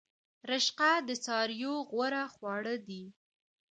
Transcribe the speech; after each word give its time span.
رشقه 0.49 0.91
د 1.07 1.09
څارویو 1.25 1.73
غوره 1.89 2.23
خواړه 2.33 2.75
دي 2.87 3.03